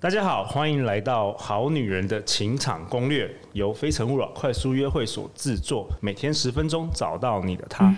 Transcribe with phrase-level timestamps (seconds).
[0.00, 7.92] 大家好，欢迎来到《好女人的情场攻略》，由非诚勿扰快速约会所制作，每天十分钟，找到你的他。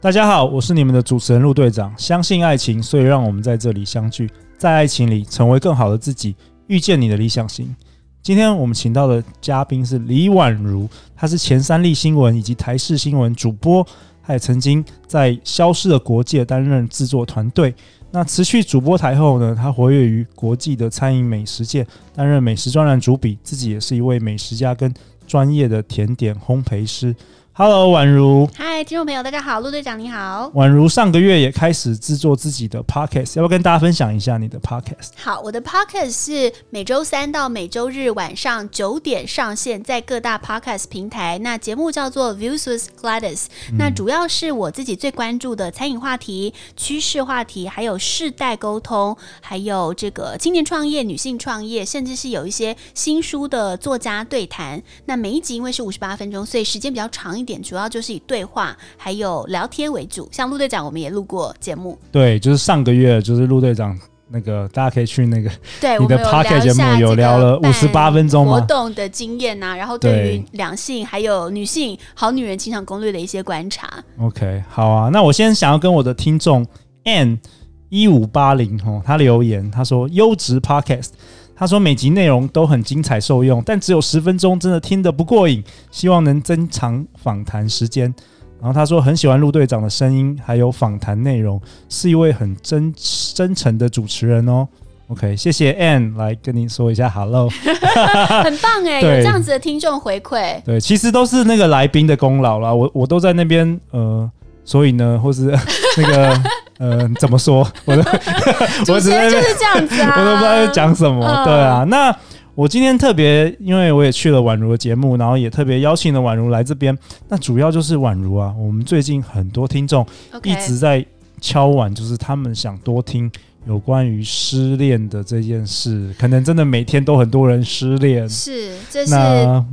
[0.00, 1.96] 大家好，我是你们的主持人陆队长。
[1.96, 6.34] 相信爱情，所以让我们在这里相聚，在爱情里成为更好的自己，
[6.66, 7.72] 遇见你的理想型。
[8.20, 13.86] 今天我们请到的嘉宾是李婉如，她是前三立新闻以及台视新闻主播。
[14.28, 17.74] 他也曾经在《消失的国界》担任制作团队。
[18.10, 24.92] 那辞去主播台后呢，他活跃于国际的餐饮美食界，担任美食专栏主笔，自己也是一位美食家跟
[25.26, 27.16] 专业的甜点烘焙师。
[27.60, 28.48] Hello，宛如。
[28.54, 30.48] 嗨，听众朋友，大家好，陆队长你好。
[30.54, 35.08] 宛如上个月也开始制作自己的 Podcast，要不要跟大家分享一下你的 Podcast？
[35.16, 41.36] 好，我的 Podcast 是每周三到每周日晚上九点上线，在各大 Podcast 平台。
[41.40, 43.76] 那节目叫做 Views with Gladys，嗯。
[43.76, 54.80] 那主要是我自己最关注的餐饮话题、趋势话题，还有世代沟通，还有这个青年创业、女性创业，甚至是有一些新书的作家对谈。
[55.06, 57.47] 那每一集因为是五十八分钟，所以时间比较长一点。
[57.48, 73.88] 点主要就是以对话还有聊天为主，像陆队长我们也录过节目，对，就是上个月就是陆队长那个，大家可以去那个对 你的 p o c k e t 节目有聊了五十八分钟活动的经验呐、啊，然后对于两性还有女性好女人情场攻略的一些观察。
[74.20, 76.66] OK，好啊，那我先想要跟我的听众
[77.04, 77.40] N
[77.88, 81.12] 一五八零哦，他留言他说优质 Podcast。
[81.58, 88.14] 他说每集内容都很精彩受用，但只有十分钟，真的听得不过瘾，希望能增长访谈时间。
[88.60, 92.94] 然后他说很喜欢陆队长的声音，还有访谈内容，是一位很真
[93.34, 94.68] 真诚的主持人哦。
[95.08, 100.62] OK，谢谢 Ann 来跟您说一下 Hello，很棒哎，有这样子的听众回馈。
[100.64, 104.30] 对，其实都是那个来宾的功劳啦，我我都在那边呃。
[104.64, 105.44] 所以呢，或是
[105.96, 106.42] 那个
[106.78, 107.66] 呃，怎么说？
[107.84, 108.02] 我的
[108.86, 111.24] 主持人就是这样子啊， 我都不知道在讲什么。
[111.24, 112.16] 嗯、对啊，那
[112.54, 116.96] 我今天特别，因为我也去了宛如的节目，然后也特别邀请了宛如来这边。
[117.28, 120.04] 那主要就是宛如啊，我们最近很多听众
[120.42, 121.04] 一直在
[121.40, 123.30] 敲碗，就是他们想多听
[123.66, 126.12] 有关于失恋的这件事。
[126.18, 129.14] 可能真的每天都很多人失恋，是，这是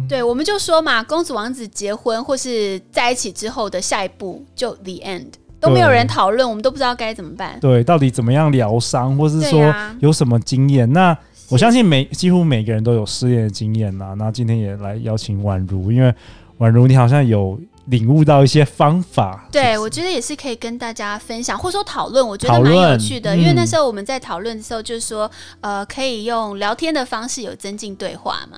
[0.07, 5.25] 对，我们就说嘛，公主王子结婚或是在一起之后的下一步就 the end
[5.65, 7.57] 都没有人讨论，我们都不知道该怎么办。
[7.59, 10.91] 对，到底怎么样疗伤，或是说有什么经验？
[10.93, 11.17] 那
[11.49, 14.13] 我相信每几乎每个人都有失恋的经验啦。
[14.17, 16.13] 那今天也来邀请宛如，因为
[16.59, 17.59] 宛如你好像有。
[17.89, 23.37] 领悟到一些方法，对，就是，我觉得也是可以跟大家分享，或者说讨论，我觉得蛮有趣的。
[23.37, 25.29] 因为那时候我们在讨论的时候，就是说，
[25.61, 28.57] 呃，可以用聊天的方式有增进对话嘛。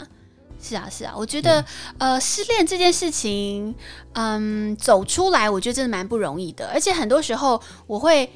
[0.67, 1.63] 是啊，是啊，我觉得，
[1.97, 3.73] 呃，失恋这件事情，
[4.13, 6.69] 嗯，走出来，我觉得真的蛮不容易的。
[6.73, 8.29] 而且很多时候，我会，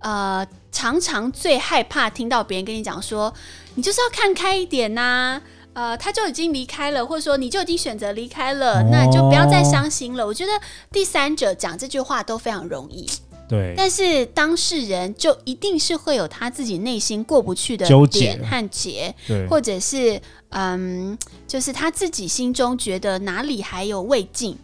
[0.00, 3.32] 呃，常常最害怕听到别人跟你讲说，
[3.76, 5.42] 你就是要看开一点呐，啊。
[5.74, 10.26] 呃，他就已经离开了，或者说你就已经选择离开了，哦，那就不要再伤心了。
[10.26, 10.50] 我觉得
[10.90, 13.08] 第三者讲这句话都非常容易，
[13.48, 13.74] 对。
[13.76, 20.20] 但是当事人就一定是会有他自己内心过不去的点和结，对，或者是
[20.50, 21.16] 嗯，
[21.46, 24.56] 就是他自己心中觉得哪里还有未尽，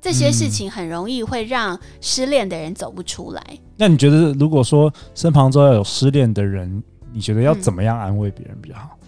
[0.00, 3.42] 这些事情很容易会让失恋的人走不出来。
[3.50, 3.58] 嗯。
[3.76, 6.82] 那你觉得，如果说身旁都要有失恋的人，
[7.12, 8.98] 你觉得要怎么样安慰别人比较好？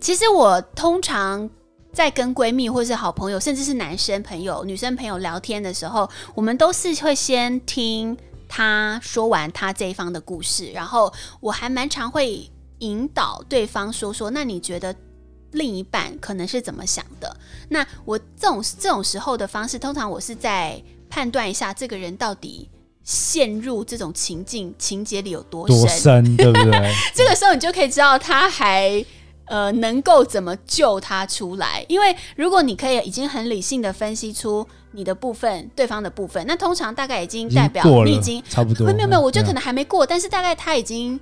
[0.00, 1.48] 其实我通常
[1.92, 8.16] 在跟闺蜜或是好朋友，甚至是男生朋友、女生朋友聊天的时候，我们都是会先听
[8.52, 12.50] 他说完他这一方的故事，然后我还蛮常会
[12.80, 14.92] 引导对方说说，那你觉得
[15.52, 17.36] 另一半可能是怎么想的？
[17.68, 22.68] 那我这种这种时候的方式，通常我是在判断一下这个人到底
[23.04, 26.94] 陷入这种情境情节里有多深，多深，对不对？
[27.14, 29.04] 这个时候你就可以知道他还。
[29.46, 31.84] 呃，能够怎么救他出来？
[31.88, 38.86] 因为如果你可以已经很理性的分析出你的部分，对方的部分，那通常大概已经代表你已经，差不多。
[38.92, 41.18] 没有没有，我觉得可能还没过，但是大概他已经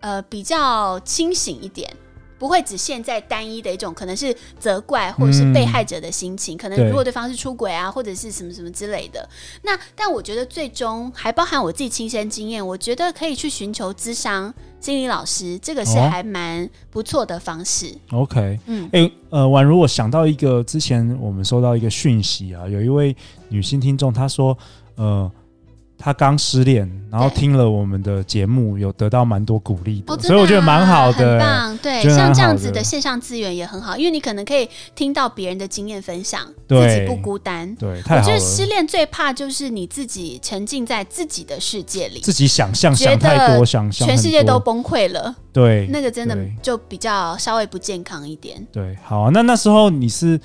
[0.00, 1.90] 呃比较清醒一点。
[2.38, 6.56] 不会只限在单一的一种，可能是责怪或者是被害者的心情。
[6.56, 9.28] 嗯、可能如果对方是出轨啊，或者是什么什么之类的。
[9.62, 17.92] 那但我觉得最终还包含我自己亲身经验，我觉得可以去寻求咨商心理老师，这个是还蛮不错的方式。
[18.10, 23.16] 哦、OK，嗯，诶，呃，婉如，我想到一个之前我们收到一个讯息啊，有一位
[23.48, 24.56] 女性听众她说，
[24.94, 25.30] 呃，
[25.98, 31.78] 他刚失恋，然后听了我们的节目，有得到蛮多鼓励的，所以我觉得蛮好的，很棒。
[31.78, 37.74] 对，像这样子的线上资源也很好，因为你可能可以听到别人的经验分享，自己不孤单。
[37.74, 38.22] 对，太好了。
[38.22, 45.34] 我觉得失恋最怕就是你自己沉浸在自己的世界里，自己想象想太多，想象全世界都崩溃了。
[45.52, 48.64] 对，那个真的就比较稍微不健康一点。
[48.72, 50.40] 对，好啊，那那时候你是。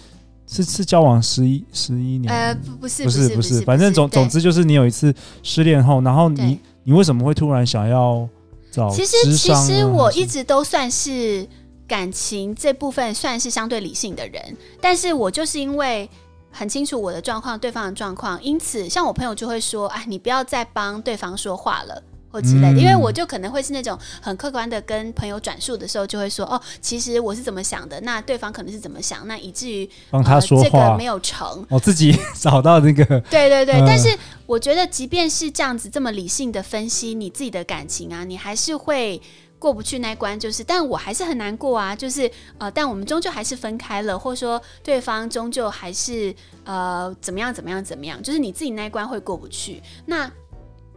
[0.45, 2.31] 是是交往十一十一年？
[2.31, 8.27] 呃，不不是不是不是，反正总总之就是你有一次失恋后，然后你你为什么会突然想要
[8.71, 8.89] 找？
[8.89, 11.47] 其实其实我一直都算是
[11.87, 16.09] 感情这部分算是相对理性的人，但是我就是因为
[16.51, 33.05] 很清楚我的状况，对方的状况，因此像我朋友就会说：“哎，你不要再帮对方说话了。”或之类的，因为我就可能会是那种很客观的跟朋友转述的时候，就会说哦，其实我是怎么想的，那对方可能是怎么想，那以至于帮他说这个没有成，我自己 找到那个。
[33.29, 39.21] 对对对，呃、但是我觉得即便是这样子这么理性的分析你自己的感情啊，你还是会
[39.59, 46.33] 过不去那一关，就是但我还是很难过啊，就是呃，但我们终究还是分开了，或者说对方终究还是
[46.63, 50.31] 呃怎么样怎么样怎么样，就是你自己那一关会过不去，那。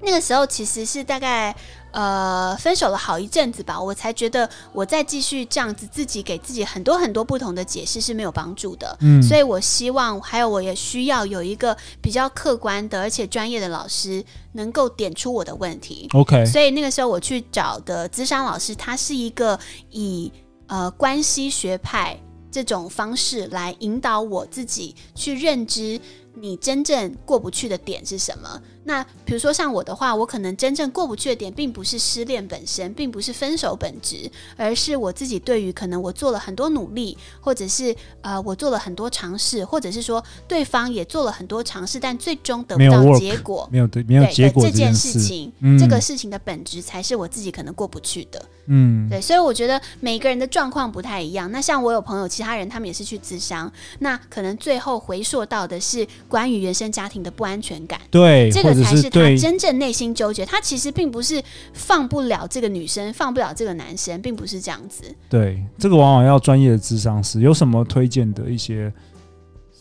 [0.03, 1.55] 那个时候其实是大概
[1.91, 14.23] 呃分手了好一阵子吧，我才觉得我再继续这样子自己给自己很多很多不同的解释是没有帮助的，嗯，所以我希望还有我也需要有一个比较客观的而且专业的老师
[14.53, 19.59] 能够点出我的问题，OK，所以那个时候我去找的咨商老师，他是一个
[19.91, 20.31] 以
[20.67, 22.21] 呃关系学派
[22.51, 25.99] 这种方式来引导我自己去认知
[26.35, 28.61] 你真正过不去的点是什么。
[28.87, 45.27] 那比如说像我的话，我可能真正过不去的点，并不是失恋本身，并不是分手本质，而是我自己对于可能我做了很多努力，或者是呃我做了很多尝试，或者是说对方也做了很多尝试，但最终得不到结果，没有对没有结果这件事。
[45.27, 48.41] 情，嗯、这个事情的本质才是我自己可能过不去的。
[48.67, 51.51] 嗯，对，所以我觉得每个人的状况不太一样。
[51.51, 59.57] 那像我有朋友，其他人他们也是去咨商，那可能最后回溯到的是关于原生家庭的不安全感，对，这个才是他真。
[59.59, 61.43] 正内心纠结，他其实并不是
[61.73, 65.03] 放不了这个女生，放不了这个男生，并不是这样子。
[65.31, 67.41] 对，这个往往要专业的智商师。
[67.41, 68.93] 有什么推荐的一些？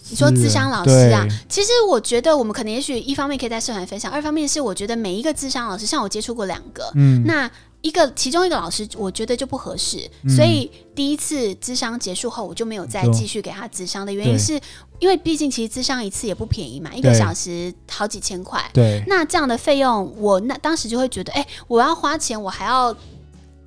[0.09, 1.27] 你说智商老师啊？
[1.49, 7.49] 其实我觉得我们可能也许一方面可以在社团分享，二方面是我觉得每一个智商老师，像我接触过两个，嗯，那。
[7.85, 14.59] 一个其中一个老师，我觉得就不合适，嗯、所以第一次咨商结束后，我就没有再继续给他咨商的原因是，
[14.99, 18.59] 因为毕竟其实咨商一次也不便宜嘛，一个小时好几千块。
[18.73, 22.95] 对，那这样的费用，我那当时就会觉得，哎、欸，我要花钱，我还要。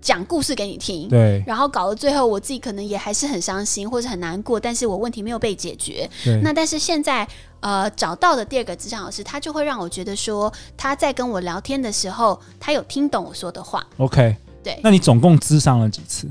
[0.00, 6.08] 讲故事给你听，对，然后搞到最后，我自己可能也还是很伤心或者很难过，但是我问题没有被解决。
[6.24, 6.40] 对。
[6.40, 7.28] 那但是现在，
[7.60, 13.86] 呃，找到的第二个智商老师，他就会让我觉得说，他在跟我聊天的时候，他有听懂我说的话。
[13.96, 14.80] OK，对。
[14.82, 16.30] 那你总共智商了几次？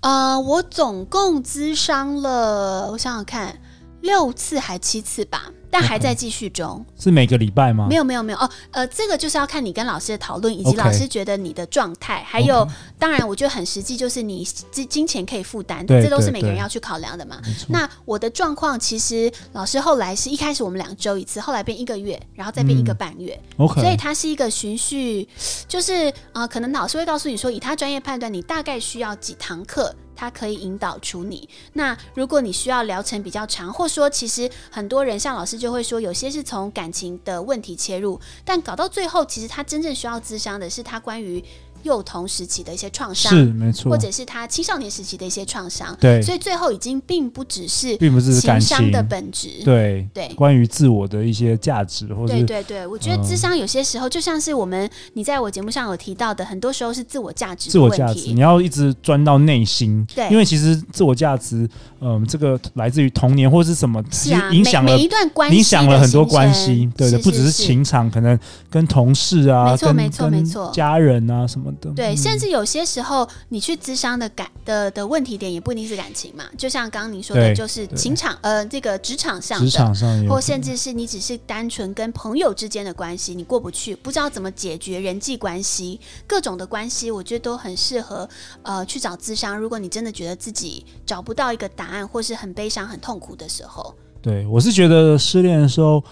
[0.00, 3.60] 呃，我总共咨商了，我想想看，
[4.00, 5.50] 六次还七次吧。
[5.70, 7.86] 但还在继续中，okay, 是每个礼拜吗？
[7.88, 12.66] 没有没有没有哦，呃，这个就是要看你跟老师的讨论，以及老师觉得你的状态.还有
[12.98, 17.40] 当然我觉得很实际，就是你金金钱可以负担，对这都是每个人要去考量的嘛。
[17.68, 23.80] 那我的状况其实老师后来是一开始我们两周一次，后来变一个月，然后再变一个半月，嗯 okay.
[23.80, 25.28] 所以它是一个循序，
[25.68, 29.94] 就是呃，可能老师会告诉你说，以他专业判断，你大概需要几堂课。
[30.16, 31.48] 他可以引导出你。
[31.72, 41.44] 那如果你需要疗程比较长，或说其实很多人像老师就会说，有些是从感情的问题切入，但搞到最后，其实他真正需要咨商的是他关于。
[41.82, 61.68] 幼童时期的一些创伤是没错，或者是他青少年时期的一些创伤，对，所以最后已经并不只是并不是情伤的本质，对对，关于自我的一些价值，或者对对对，我觉得智商有些时候就像是我们你在我节目上有提到的，很多时候是自我价值，自我价值，你要一直钻到内心，对，因为其实自我价值，
[62.00, 72.50] 嗯，这个来自于童年或是什么，是啊，影响了每一段关系，影响了很多关系，对的，不只是情场，可能跟同事啊，没错没错没错，家人啊什么的，对，甚至。
[72.50, 88.28] 有些时候，你去咨商的感的的问题点也不一定是感情嘛，就像刚刚你说的，就是情场呃，这个职场上的，职场上，或甚至是你只是单纯跟朋友之间的关系，你过不去，不知道怎么解决人际关系，各种的关系，我觉得都很适合
[88.62, 89.56] 呃去找咨商。
[89.56, 96.02] 如果你真的觉得自己找不到一个答案，或是很悲伤、很痛苦的时候，对，我是觉得失恋的时候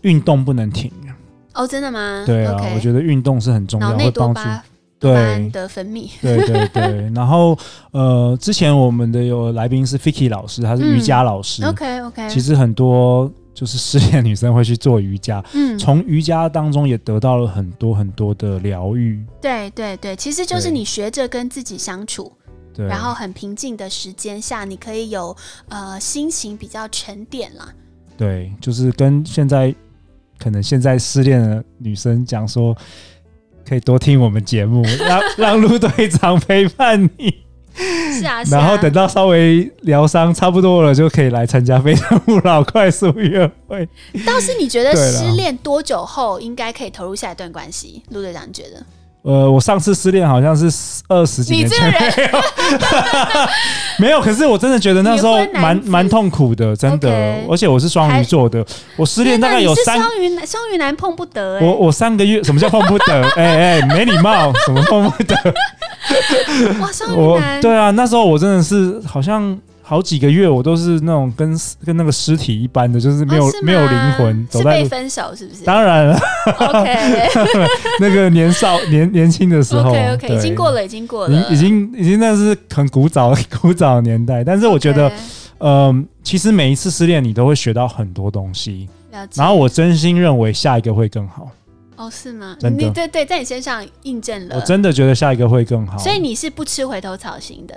[0.00, 0.90] 运动不能停
[1.54, 2.24] 哦，真的吗？
[2.26, 4.40] 对啊我觉得运动是很重要，会帮助。
[5.02, 5.50] 对。
[5.50, 7.58] 的分泌，对对对，然后
[7.90, 11.64] 呃，之前我们的有来宾是 Ficky 老师，他是瑜伽老师。
[11.64, 19.22] OK OK，其实很多就是失恋女生会去做瑜伽，嗯，从瑜伽当中也得到了很多很多的疗愈。
[19.40, 22.32] 对对对，其实就是你学着跟自己相处，
[22.72, 25.36] 对，然后很平静的时间下，你可以有
[25.68, 27.68] 呃心情比较沉淀啦。
[28.16, 29.74] 对，就是跟现在
[30.38, 32.74] 可能现在失恋的女生讲说，
[33.68, 37.42] 可以多听我们节目， 让让陆队长陪伴你。
[37.74, 43.88] 是啊，然后等到稍微疗伤差不多了，就可以来参加《非常勿扰》快速约会。
[44.26, 48.02] 倒是你觉得失恋多久后应该可以投入下一段关系？
[48.10, 48.84] 陆队长觉得？
[49.22, 50.68] 呃，我上次失恋好像是
[51.08, 52.40] 二十几年前，没有，
[53.98, 54.20] 没有。
[54.20, 57.08] 可是我真的觉得那时候蛮蛮痛苦的，真的。
[57.08, 58.64] Okay, 而且我是双鱼座的，
[58.96, 59.96] 我失恋大概有三。
[59.96, 61.64] 双鱼男，双鱼男碰不得、欸。
[61.64, 63.22] 我我三个月，什么叫碰不得？
[63.36, 65.36] 哎 哎、欸欸，没礼貌，什么碰不得？
[66.80, 67.60] 哇，双鱼男。
[67.60, 69.56] 对啊，那时候我真的是好像。
[69.92, 75.64] 好几个月，我都是那种跟跟那个尸体一般的，就是没有、哦、没有灵魂，走被分手是不是？
[75.64, 77.28] 当然了 Okay
[78.00, 84.42] 那个年少年年轻的时候，OK OK，已经过了，已经过了，已经已经那是很古早 古早的年代。
[84.42, 85.12] 但是我觉得，
[85.58, 88.88] 嗯其实每一次失恋，你都会学到很多东西。
[89.34, 91.50] 然后我真心认为下一个会更好。
[91.96, 92.56] 哦，是吗？
[92.62, 94.56] 你对对，在你身上印证了。
[94.56, 95.98] 我真的觉得下一个会更好。
[95.98, 97.76] 所以你是不吃回头草型的。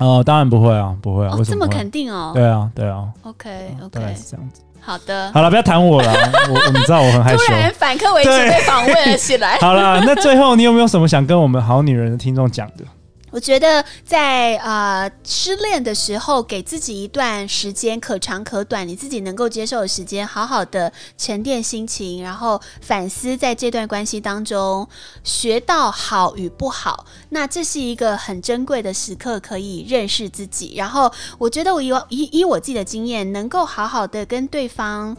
[0.00, 2.32] 哦，当然不会啊，不会啊，哦、为什么这么肯定哦？
[2.34, 3.04] 对啊，对啊。
[3.22, 4.62] OK OK，是这样子。
[4.80, 6.12] 好的，好了，不要谈我了，
[6.48, 7.38] 我你知道我很害羞。
[7.46, 9.58] 突然反客为主被访问了起来。
[9.60, 12.84] 好了，那最后你有没有什么想跟我们好女人的听众讲的？
[13.30, 24.88] 我觉得在呃失恋的时候，给自己一段时间，可长可短，你自己能够接受的时间，好好的沉淀心情，然后反思在这段关系当中
[25.24, 27.06] 学到好与不好。
[27.30, 30.74] 那这是一个很珍贵的时刻，可以认识自己。
[30.76, 35.16] 然后我觉得我以以以我自己的经验，能够好好的跟对方。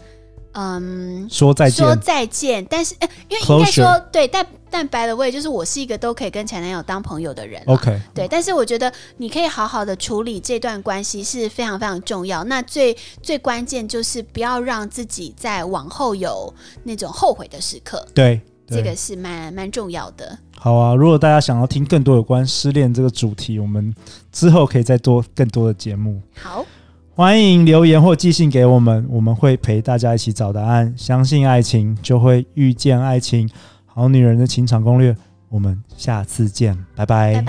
[0.54, 2.66] 嗯，说再见，说再见。
[2.70, 7.62] 但是，呃、因为应该说对，但但 by the way，就是我是一个都可以跟前男友当朋友的人。
[7.68, 8.28] OK，对。
[8.28, 12.44] 但是我觉得你可以好好的处理这段关系是非常非常重要。
[12.46, 16.52] 那最最关键就是不要让自己在往后有
[16.84, 18.04] 那种后悔的时刻。
[18.16, 20.40] 对，对这个是蛮蛮重要的。
[20.58, 23.94] 好啊，如果大家想要听更多有关失恋这个主题，我们
[24.32, 26.22] 之后可以再做更多的节目。
[26.36, 26.66] 好。
[27.14, 30.92] 欢迎留言或寄信给我们，我们会陪大家一起找答案。
[30.98, 33.48] 相信爱情，就会遇见爱情。
[33.94, 35.16] 好女人的情场攻略，
[35.50, 37.44] 我们下次见，拜拜，